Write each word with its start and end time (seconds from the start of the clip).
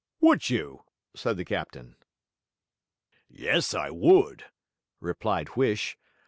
'Would 0.19 0.49
you?' 0.49 0.83
said 1.15 1.37
the 1.37 1.45
captain. 1.45 1.95
'Yes, 3.29 3.75
I 3.75 3.91
would,' 3.91 4.45
replied 4.99 5.49
Huish. 5.49 5.95